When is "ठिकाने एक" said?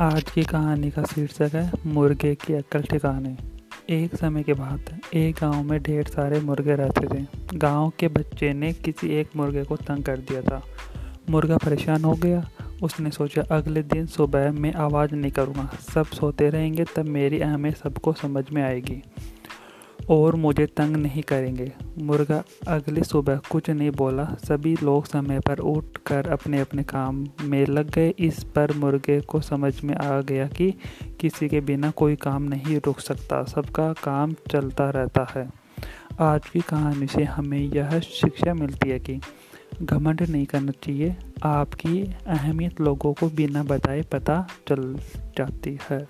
2.82-4.14